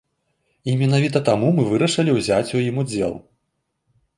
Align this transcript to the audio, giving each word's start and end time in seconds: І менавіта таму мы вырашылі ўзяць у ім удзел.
І 0.71 0.73
менавіта 0.81 1.21
таму 1.27 1.51
мы 1.57 1.65
вырашылі 1.73 2.15
ўзяць 2.15 2.53
у 2.61 2.63
ім 2.71 2.83
удзел. 2.85 3.13